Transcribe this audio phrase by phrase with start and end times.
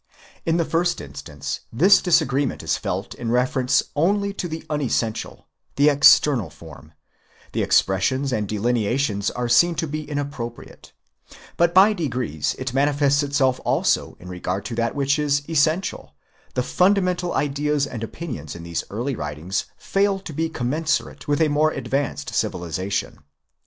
[0.47, 6.49] In the first instance this disagreement is felt in reference only to the unessential—the external
[6.49, 6.93] form:
[7.51, 10.91] the expressions and delineations are seen to be inappropriate;
[11.55, 16.15] but by degrees it manifests itself also in regard to that which is essential;
[16.55, 21.47] the fundamental ideas and opinions in these early writings fail to be commensurate with a
[21.47, 23.19] more advanced civilisation.